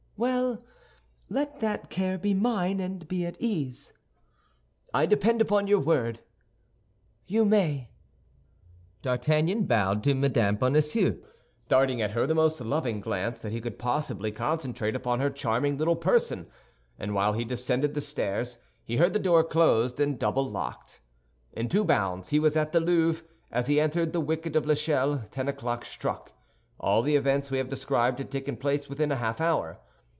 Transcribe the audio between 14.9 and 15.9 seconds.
upon her charming